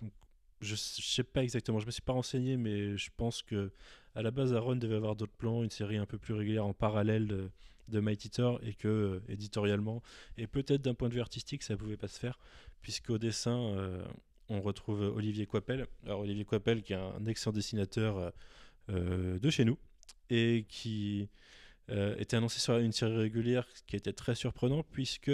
donc, 0.00 0.12
je 0.60 0.76
sais 0.76 1.24
pas 1.24 1.42
exactement, 1.42 1.80
je 1.80 1.86
me 1.86 1.90
suis 1.90 2.02
pas 2.02 2.12
renseigné, 2.12 2.56
mais 2.56 2.96
je 2.96 3.10
pense 3.16 3.42
que 3.42 3.72
à 4.14 4.22
la 4.22 4.30
base, 4.30 4.54
Aaron 4.54 4.76
devait 4.76 4.96
avoir 4.96 5.16
d'autres 5.16 5.32
plans, 5.32 5.64
une 5.64 5.70
série 5.70 5.96
un 5.96 6.06
peu 6.06 6.18
plus 6.18 6.34
régulière 6.34 6.66
en 6.66 6.74
parallèle 6.74 7.26
de, 7.26 7.50
de 7.88 8.00
Mighty 8.00 8.30
Thor, 8.30 8.60
et 8.62 8.74
que 8.74 9.22
éditorialement, 9.28 10.02
et 10.38 10.46
peut-être 10.46 10.82
d'un 10.82 10.94
point 10.94 11.08
de 11.08 11.14
vue 11.14 11.20
artistique, 11.20 11.64
ça 11.64 11.76
pouvait 11.76 11.96
pas 11.96 12.08
se 12.08 12.18
faire, 12.18 12.38
puisqu'au 12.80 13.18
dessin, 13.18 14.04
on 14.52 14.60
retrouve 14.60 15.00
Olivier 15.00 15.46
Coipel. 15.46 15.86
Olivier 16.06 16.44
Coipel, 16.44 16.82
qui 16.82 16.92
est 16.92 16.96
un 16.96 17.26
excellent 17.26 17.52
dessinateur 17.52 18.32
euh, 18.90 19.38
de 19.38 19.50
chez 19.50 19.64
nous, 19.64 19.78
et 20.30 20.64
qui 20.68 21.28
était 21.88 22.36
annoncé 22.36 22.58
sur 22.58 22.78
une 22.78 22.92
série 22.92 23.16
régulière 23.16 23.66
qui 23.86 23.96
était 23.96 24.14
très 24.14 24.34
surprenant, 24.34 24.82
puisque 24.82 25.32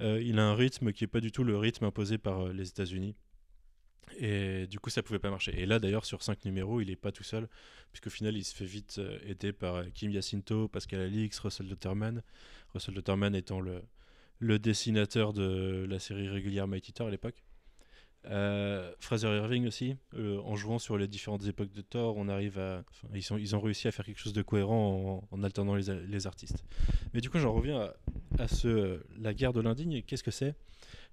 il 0.00 0.38
a 0.38 0.44
un 0.44 0.54
rythme 0.54 0.92
qui 0.92 1.04
n'est 1.04 1.08
pas 1.08 1.20
du 1.20 1.32
tout 1.32 1.44
le 1.44 1.58
rythme 1.58 1.84
imposé 1.84 2.16
par 2.16 2.48
les 2.48 2.68
États-Unis. 2.68 3.14
Et 4.18 4.66
du 4.66 4.78
coup, 4.78 4.90
ça 4.90 5.02
pouvait 5.02 5.18
pas 5.18 5.30
marcher. 5.30 5.58
Et 5.58 5.66
là, 5.66 5.78
d'ailleurs, 5.78 6.04
sur 6.04 6.22
5 6.22 6.44
numéros, 6.44 6.80
il 6.80 6.90
est 6.90 6.96
pas 6.96 7.12
tout 7.12 7.22
seul, 7.22 7.48
puisqu'au 7.92 8.10
final, 8.10 8.36
il 8.36 8.44
se 8.44 8.54
fait 8.54 8.64
vite 8.64 8.96
euh, 8.98 9.18
aider 9.24 9.52
par 9.52 9.76
euh, 9.76 9.84
Kim 9.94 10.10
Yacinto, 10.10 10.68
Pascal 10.68 11.00
Alix, 11.00 11.38
Russell 11.38 11.66
Lutterman. 11.66 12.22
Russell 12.74 12.94
Lutterman 12.94 13.34
étant 13.34 13.60
le, 13.60 13.82
le 14.38 14.58
dessinateur 14.58 15.32
de 15.32 15.86
la 15.88 15.98
série 15.98 16.28
régulière 16.28 16.68
Mighty 16.68 16.92
Thor 16.92 17.08
à 17.08 17.10
l'époque. 17.10 17.42
Euh, 18.26 18.92
Fraser 19.00 19.26
Irving 19.28 19.66
aussi, 19.66 19.96
en 20.16 20.54
jouant 20.54 20.78
sur 20.78 20.96
les 20.96 21.08
différentes 21.08 21.44
époques 21.46 21.72
de 21.72 21.82
Thor, 21.82 22.16
on 22.16 22.28
arrive 22.28 22.58
à, 22.58 22.84
ils, 23.14 23.54
ont 23.56 23.60
réussi 23.60 23.88
à 23.88 23.92
faire 23.92 24.04
quelque 24.04 24.20
chose 24.20 24.32
de 24.32 24.42
cohérent 24.42 25.26
en, 25.30 25.42
alternant 25.42 25.74
les, 25.74 26.26
artistes. 26.26 26.64
Mais 27.14 27.20
du 27.20 27.30
coup, 27.30 27.38
j'en 27.38 27.52
reviens 27.52 27.92
à, 28.38 28.48
ce, 28.48 29.02
la 29.18 29.34
guerre 29.34 29.52
de 29.52 29.60
l'indigne. 29.60 30.02
Qu'est-ce 30.02 30.22
que 30.22 30.30
c'est? 30.30 30.54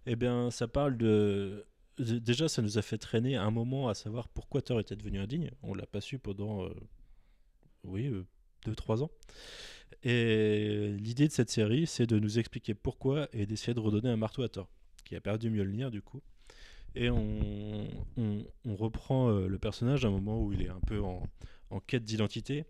Eh 0.05 0.15
bien, 0.15 0.51
ça 0.51 0.67
parle 0.67 0.97
de 0.97 1.65
déjà, 1.99 2.47
ça 2.47 2.61
nous 2.61 2.77
a 2.77 2.81
fait 2.81 2.97
traîner 2.97 3.35
un 3.35 3.51
moment 3.51 3.89
à 3.89 3.93
savoir 3.93 4.27
pourquoi 4.29 4.61
Thor 4.61 4.79
était 4.79 4.95
devenu 4.95 5.19
indigne. 5.19 5.51
On 5.63 5.73
l'a 5.73 5.85
pas 5.85 6.01
su 6.01 6.19
pendant, 6.19 6.65
euh, 6.65 6.73
oui, 7.83 8.11
2-3 8.65 9.01
euh, 9.01 9.03
ans. 9.03 9.11
Et 10.03 10.95
l'idée 10.99 11.27
de 11.27 11.33
cette 11.33 11.49
série, 11.49 11.87
c'est 11.87 12.05
de 12.05 12.19
nous 12.19 12.39
expliquer 12.39 12.73
pourquoi 12.73 13.27
et 13.33 13.45
d'essayer 13.45 13.73
de 13.73 13.79
redonner 13.79 14.09
un 14.09 14.17
marteau 14.17 14.43
à 14.43 14.49
Thor, 14.49 14.69
qui 15.03 15.15
a 15.15 15.21
perdu 15.21 15.49
Mjolnir 15.49 15.91
du 15.91 16.01
coup. 16.01 16.21
Et 16.99 17.09
on, 17.09 17.87
reprend 18.65 19.29
euh, 19.29 19.47
le 19.47 19.57
personnage 19.57 20.05
à 20.05 20.09
un 20.09 20.11
moment 20.11 20.41
où 20.41 20.53
il 20.53 20.61
est 20.61 20.69
un 20.69 20.79
peu 20.85 21.01
en, 21.01 21.23
quête 21.87 22.03
d'identité 22.03 22.65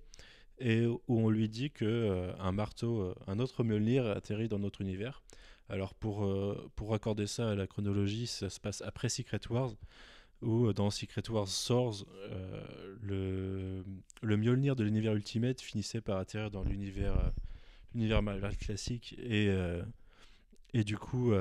et 0.60 0.86
où 0.86 1.02
on 1.08 1.30
lui 1.30 1.50
dit 1.50 1.72
que 1.72 2.32
un 2.38 2.52
marteau, 2.52 3.14
un 3.28 3.40
autre 3.40 3.64
Mjolnir 3.64 4.06
atterrit 4.06 4.50
dans 4.50 4.60
notre 4.60 4.82
univers. 4.82 5.24
Alors 5.70 5.94
pour, 5.94 6.26
euh, 6.26 6.70
pour 6.76 6.90
raccorder 6.90 7.28
ça 7.28 7.52
à 7.52 7.56
la 7.56 7.68
chronologie, 7.68 8.26
ça 8.26 8.50
se 8.50 8.60
passe 8.60 8.82
après 8.82 9.08
Secret 9.08 9.40
Wars, 9.50 9.72
où 10.42 10.66
euh, 10.66 10.74
dans 10.74 10.90
Secret 10.90 11.30
Wars 11.30 11.48
Swords, 11.48 12.06
euh, 12.32 12.96
le, 13.02 13.86
le 14.24 14.38
Mjolnir 14.38 14.76
de 14.76 14.84
l'univers 14.84 15.14
Ultimate 15.14 15.62
finissait 15.62 16.02
par 16.02 16.18
atterrir 16.18 16.50
dans 16.50 16.64
l'univers 16.64 17.32
l'univers 17.94 18.22
Marvel 18.22 18.56
classique 18.58 19.16
et, 19.20 19.52
et 20.74 20.84
du 20.84 20.98
coup 20.98 21.34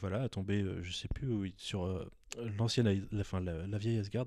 voilà 0.00 0.22
a 0.22 0.28
tombé 0.28 0.64
je 0.82 0.92
sais 0.92 1.08
plus 1.08 1.28
où, 1.28 1.46
sur 1.56 2.06
l'ancienne 2.58 3.06
la, 3.10 3.24
fin, 3.24 3.40
la, 3.40 3.78
vieille 3.78 3.98
Asgard. 3.98 4.26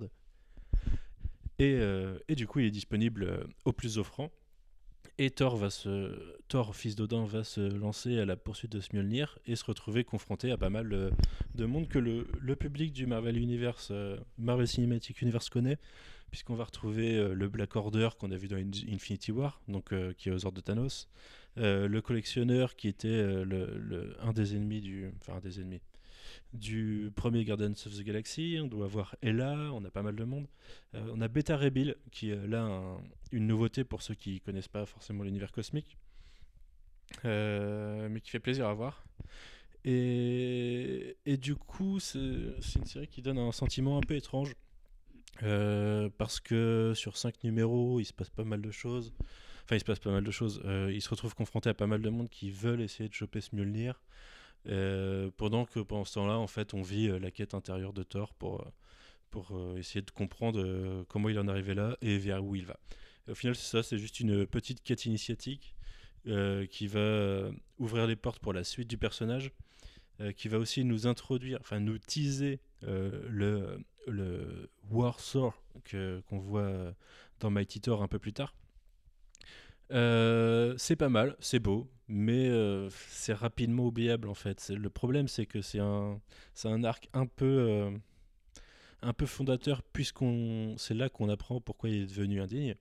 Et, 1.58 1.80
et, 2.28 2.36
du 2.36 2.48
coup 2.48 2.60
il 2.60 2.66
est 2.66 2.72
disponible 2.72 3.48
au 3.66 3.72
plus 3.72 3.98
offrant. 3.98 4.32
Et 5.22 5.32
Thor, 5.32 5.58
va 5.58 5.70
se, 5.70 6.18
Thor, 6.48 6.74
fils 6.74 6.96
d'Odin, 6.96 7.26
va 7.26 7.44
se 7.44 7.60
lancer 7.60 8.20
à 8.20 8.26
la 8.26 8.38
poursuite 8.38 8.72
de 8.72 8.80
Smjolnir 8.80 9.38
et 9.46 9.58
se 9.58 9.66
retrouver 9.66 10.06
confronté 10.06 10.50
à 10.50 10.58
pas 10.58 10.70
mal 10.70 11.12
de, 11.56 11.66
monde 11.66 11.90
que 11.90 12.00
le, 12.00 12.56
public 12.56 12.94
du 12.94 13.06
Marvel 13.06 13.38
Universe, 13.38 13.90
euh, 13.92 14.18
Marvel 14.38 14.66
Cinematic 14.66 15.22
Universe 15.22 15.50
connaît, 15.50 15.78
puisqu'on 16.32 16.56
va 16.56 16.64
retrouver 16.64 17.18
euh, 17.18 17.34
le 17.34 17.50
Black 17.50 17.76
Order 17.76 18.12
qu'on 18.18 18.32
a 18.32 18.38
vu 18.38 18.48
dans 18.48 18.56
Infinity 18.56 19.34
War, 19.34 19.62
donc 19.68 19.92
euh, 19.92 20.14
qui 20.14 20.30
est 20.30 20.32
aux 20.32 20.46
ordres 20.46 20.56
de 20.56 20.62
Thanos, 20.62 21.10
le 21.58 22.00
collectionneur 22.00 22.76
qui 22.76 22.88
était 22.88 23.44
le, 23.44 24.16
un 24.22 24.34
des 24.34 24.56
ennemis 24.56 24.82
du, 24.82 25.12
enfin 25.20 25.38
un 25.38 25.40
des 25.40 25.60
ennemis, 25.60 25.82
du 26.54 27.12
premier 27.16 27.46
Guardians 27.46 27.72
of 27.86 27.96
the 27.96 28.04
Galaxy, 28.04 28.58
on 28.62 28.68
doit 28.68 28.86
avoir 28.86 29.16
Ella, 29.22 29.72
on 29.74 29.84
a 29.86 29.92
pas 29.92 30.02
mal 30.02 30.16
de 30.16 30.24
monde. 30.24 30.48
Euh, 30.96 31.12
on 31.14 31.22
a 31.22 31.28
Beta 31.28 31.56
Ray 31.56 31.96
qui 32.12 32.32
est 32.32 32.48
là 32.48 32.98
une 33.32 33.48
nouveauté 33.48 33.84
pour 33.84 34.02
ceux 34.02 34.16
qui 34.16 34.42
connaissent 34.42 34.68
pas 34.68 34.86
forcément 34.86 35.24
l'univers 35.24 35.52
cosmique, 35.52 35.98
euh, 37.26 38.10
mais 38.10 38.22
qui 38.22 38.32
fait 38.32 38.40
plaisir 38.40 38.68
à 38.68 38.74
voir. 38.74 39.04
Et, 39.86 41.18
et 41.26 41.38
du 41.38 41.56
coup, 41.56 42.00
c'est 42.00 42.18
une 42.18 42.86
série 42.86 43.08
qui 43.08 43.22
donne 43.22 43.38
un 43.38 43.52
sentiment 43.52 43.98
un 43.98 44.02
peu 44.02 44.16
étrange, 44.16 44.56
euh, 45.44 46.10
parce 46.18 46.40
que 46.40 46.94
sur 46.96 47.16
5 47.16 47.44
numéros, 47.44 48.00
il 48.00 48.06
se 48.06 48.14
passe 48.14 48.30
pas 48.30 48.44
mal 48.44 48.62
de 48.62 48.72
choses. 48.72 49.14
Enfin, 49.70 49.76
il 49.76 49.82
se 49.82 49.86
passe 49.86 50.00
pas 50.00 50.10
mal 50.10 50.24
de 50.24 50.32
choses. 50.32 50.64
il 50.66 51.00
se 51.00 51.10
retrouve 51.10 51.36
confronté 51.36 51.70
à 51.70 51.76
pas 51.76 51.86
mal 51.86 52.02
de 52.02 52.10
monde 52.10 52.28
qui 52.28 52.50
veulent 52.50 52.82
essayer 52.82 53.08
de 53.08 53.14
choper 53.14 53.40
ce 53.40 53.56
Mjolnir. 53.56 54.02
Euh, 54.68 55.30
pendant 55.38 55.66
que 55.66 55.80
pendant 55.80 56.06
ce 56.06 56.16
temps-là, 56.16 56.40
en 56.40 56.48
fait, 56.48 56.74
on 56.74 56.82
vit 56.82 57.08
euh, 57.08 57.20
la 57.20 57.32
quête 57.32 57.54
intérieure 57.54 57.94
de 57.94 58.04
Thor 58.04 58.34
pour, 58.34 58.62
euh, 58.62 58.72
pour 59.30 59.78
essayer 59.78 60.02
de 60.02 60.10
comprendre 60.10 61.06
comment 61.08 61.30
il 61.30 61.38
en 61.38 61.48
est 61.48 61.52
arrivé 61.52 61.76
là 61.76 61.96
et 62.02 62.18
vers 62.18 62.44
où 62.44 62.56
il 62.56 62.66
va. 62.66 62.80
au 63.28 63.36
final, 63.36 63.56
c'est 63.56 63.70
ça, 63.70 63.84
c'est 63.84 64.00
juste 64.00 64.20
une 64.20 64.48
petite 64.48 64.82
quête 64.82 65.06
initiatique 65.06 65.76
qui 66.72 66.88
va 66.88 67.52
ouvrir 67.78 68.08
les 68.08 68.16
portes 68.16 68.40
pour 68.40 68.54
la 68.54 68.64
suite 68.64 68.90
du 68.90 68.98
personnage, 68.98 69.52
qui 70.36 70.48
va 70.48 70.58
aussi 70.58 70.84
nous 70.84 71.06
introduire, 71.06 71.60
enfin 71.62 71.80
nous 71.80 72.00
teaser 72.00 72.60
le, 72.82 73.80
le 74.08 74.72
War 74.90 75.20
qu'on 75.86 76.40
voit 76.40 76.96
dans 77.40 77.52
Mighty 77.52 77.82
Thor 77.82 78.02
un 78.02 78.08
peu 78.08 78.18
plus 78.18 78.34
tard. 78.34 78.56
C'est 79.90 80.96
pas 80.96 81.10
mal, 81.10 81.36
c'est 81.40 81.60
beau, 81.60 81.90
mais 82.10 82.50
euh, 82.50 82.90
c'est 83.08 83.34
rapidement 83.34 83.86
oubliable 83.86 84.28
en 84.28 84.34
fait. 84.34 84.70
Le 84.70 84.90
problème, 84.90 85.28
c'est 85.28 85.46
que 85.46 85.62
c'est 85.62 85.80
un, 85.80 86.20
arc 86.84 87.08
un 87.14 87.28
peu, 87.28 87.46
euh, 87.46 87.92
un 89.04 89.14
peu 89.14 89.28
fondateur, 89.28 89.84
puisqu'on 89.84 90.76
c'est 90.78 90.96
là 90.96 91.08
qu'on 91.10 91.30
apprend 91.30 91.62
pourquoi 91.62 91.90
il 91.90 92.04
est 92.04 92.08
devenu 92.08 92.42
indigne. 92.42 92.76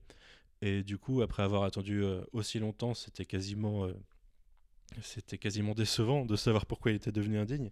Et 0.61 0.83
du 0.83 0.97
coup, 0.97 1.21
après 1.21 1.43
avoir 1.43 1.63
attendu 1.63 2.03
euh, 2.03 2.21
aussi 2.33 2.59
longtemps, 2.59 2.95
c'était 2.95 3.25
quasiment, 3.25 3.87
c'était 5.01 5.37
quasiment 5.37 5.75
décevant 5.75 6.25
de 6.25 6.35
savoir 6.35 6.65
pourquoi 6.65 6.91
il 6.91 6.95
était 6.95 7.11
devenu 7.11 7.37
indigne. 7.37 7.69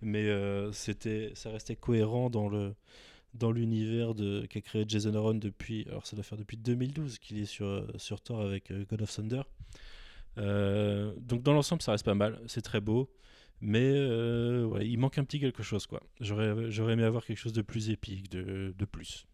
Mais 0.00 0.28
c'était, 0.72 1.32
ça 1.34 1.50
restait 1.50 1.76
cohérent 1.76 2.30
dans 2.30 2.48
le 2.48 2.74
dans 3.34 3.52
l'univers 3.52 4.12
qu'a 4.48 4.60
créé 4.60 4.84
Jason 4.86 5.14
Aaron 5.14 5.34
depuis, 5.34 5.86
alors 5.88 6.06
ça 6.06 6.16
doit 6.16 6.22
faire 6.22 6.38
depuis 6.38 6.56
2012 6.56 7.18
qu'il 7.18 7.38
est 7.38 7.46
sur, 7.46 7.86
sur 7.96 8.20
Thor 8.20 8.40
avec 8.40 8.72
God 8.88 9.02
of 9.02 9.14
Thunder. 9.14 9.42
Euh, 10.38 11.14
donc 11.18 11.42
dans 11.42 11.52
l'ensemble, 11.52 11.82
ça 11.82 11.92
reste 11.92 12.04
pas 12.04 12.14
mal, 12.14 12.40
c'est 12.46 12.62
très 12.62 12.80
beau, 12.80 13.10
mais 13.60 13.92
euh, 13.94 14.78
il 14.82 14.98
manque 14.98 15.18
un 15.18 15.24
petit 15.24 15.40
quelque 15.40 15.62
chose 15.62 15.86
quoi. 15.86 16.00
J'aurais, 16.20 16.70
j'aurais 16.70 16.94
aimé 16.94 17.04
avoir 17.04 17.24
quelque 17.24 17.38
chose 17.38 17.52
de 17.52 17.62
plus 17.62 17.90
épique, 17.90 18.30
de, 18.30 18.74
de 18.76 18.84
plus. 18.84 19.26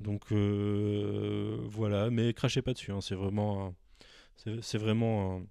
Donc 0.00 0.32
euh, 0.32 1.58
voilà, 1.64 2.10
mais 2.10 2.32
crachez 2.32 2.62
pas 2.62 2.72
dessus, 2.72 2.92
hein, 2.92 3.00
c'est 3.00 3.14
vraiment, 3.14 3.74
c'est, 4.36 4.78
vraiment, 4.78 5.42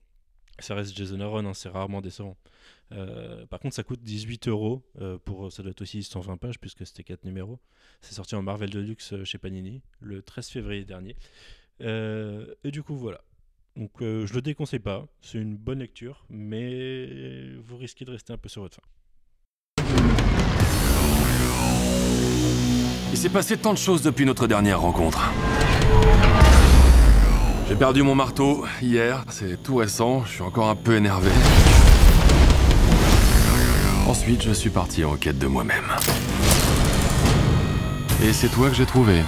ça 0.60 0.76
reste 0.76 0.96
Jason 0.96 1.20
Aaron, 1.20 1.46
hein, 1.46 1.54
c'est 1.54 1.70
rarement 1.70 2.02
décevant. 2.02 2.38
Par 2.90 3.60
contre, 3.60 3.76
ça 3.76 3.84
coûte 3.84 4.02
18 4.02 4.48
euros 4.48 4.84
pour, 5.26 5.52
ça 5.52 5.64
doit 5.64 5.72
être 5.72 5.82
aussi 5.82 6.04
120 6.04 6.38
pages 6.38 6.60
puisque 6.60 6.86
c'était 6.86 7.04
4 7.04 7.24
numéros. 7.24 7.60
C'est 8.02 8.14
sorti 8.14 8.36
en 8.36 8.42
Marvel 8.42 8.70
Deluxe 8.70 9.24
chez 9.24 9.38
Panini 9.38 9.82
le 10.00 10.22
13 10.22 10.50
février 10.50 10.86
dernier. 10.86 11.16
et 11.80 12.72
du 12.72 12.84
coup, 12.84 12.96
voilà. 12.96 13.22
Donc 13.76 13.92
euh, 14.02 14.26
je 14.26 14.34
le 14.34 14.42
déconseille 14.42 14.80
pas, 14.80 15.06
c'est 15.22 15.38
une 15.38 15.58
bonne 15.58 15.80
lecture, 15.80 16.26
mais 16.30 17.56
vous 17.68 17.76
risquez 17.76 18.06
de 18.06 18.12
rester 18.12 18.32
un 18.32 18.38
peu 18.38 18.48
sur 18.48 18.62
votre 18.62 18.78
faim. 18.78 18.82
Il 23.12 23.18
s'est 23.18 23.30
passé 23.30 23.58
tant 23.58 23.74
de 23.74 23.78
choses 23.78 24.02
depuis 24.02 24.26
notre 24.26 24.48
dernière 24.48 24.80
rencontre. 24.80 25.30
J'ai 27.68 27.76
perdu 27.76 28.02
mon 28.02 28.16
marteau 28.16 28.66
hier, 28.82 29.26
c'est 29.30 29.62
tout 29.62 29.76
récent, 29.76 30.24
je 30.24 30.32
suis 30.32 30.42
encore 30.42 30.70
un 30.70 30.76
peu 30.76 30.96
énervé. 30.96 31.32
Ensuite, 34.08 34.44
je 34.44 34.52
suis 34.52 34.70
parti 34.70 35.04
en 35.04 35.16
quête 35.16 35.40
de 35.40 35.48
moi-même. 35.48 35.86
Et 38.24 38.32
c'est 38.34 38.50
toi 38.50 38.70
que 38.70 38.76
j'ai 38.76 38.86
trouvé. 38.86 39.22